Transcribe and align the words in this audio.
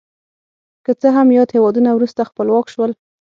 که 0.85 0.91
څه 1.01 1.07
هم 1.15 1.27
یاد 1.37 1.49
هېوادونه 1.55 1.89
وروسته 1.93 2.21
خپلواک 2.29 2.65
شول. 2.73 2.91